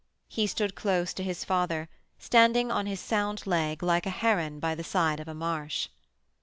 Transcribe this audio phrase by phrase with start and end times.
[0.29, 4.73] He stood close to his father, standing on his sound leg like a heron by
[4.73, 5.89] the side of a marsh.